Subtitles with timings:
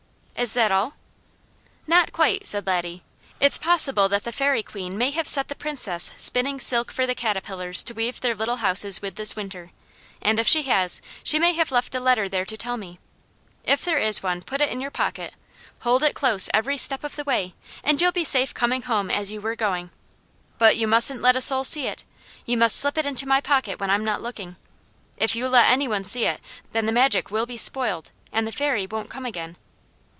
[0.37, 0.95] "Is that all?"
[1.85, 3.03] "Not quite," said Laddie.
[3.39, 7.13] "It's possible that the Fairy Queen may have set the Princess spinning silk for the
[7.13, 9.69] caterpillars to weave their little houses with this winter;
[10.19, 12.97] and if she has, she may have left a letter there to tell me.
[13.63, 15.35] If there is one, put it in your pocket,
[15.81, 19.31] hold it close every step of the way, and you'll be safe coming home as
[19.31, 19.91] you were going.
[20.57, 22.03] But you mustn't let a soul see it;
[22.47, 24.55] you must slip it into my pocket when I'm not looking.
[25.17, 26.33] If you let any one see,
[26.71, 29.55] then the Magic will be spoiled, and the Fairy won't come again."